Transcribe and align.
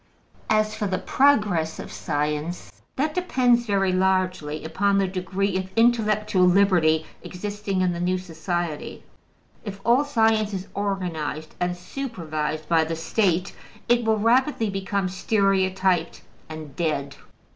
As 0.49 0.73
for 0.73 0.87
the 0.87 0.97
progress 0.97 1.77
of 1.77 1.91
science, 1.91 2.71
that 2.95 3.13
depends 3.13 3.67
very 3.67 3.93
largely 3.93 4.65
upon 4.65 4.97
the 4.97 5.07
degree 5.07 5.55
of 5.57 5.69
intellectual 5.75 6.45
liberty 6.47 7.05
existing 7.21 7.81
in 7.81 7.93
the 7.93 7.99
new 7.99 8.17
society. 8.17 9.03
If 9.63 9.79
all 9.85 10.03
science 10.03 10.55
is 10.55 10.65
organized 10.73 11.53
and 11.59 11.77
supervised 11.77 12.67
by 12.67 12.83
the 12.83 12.95
State, 12.95 13.55
it 13.87 14.03
will 14.03 14.17
rapidly 14.17 14.71
become 14.71 15.07
stereotyped 15.07 16.23
and 16.49 16.75
dead. 16.75 17.13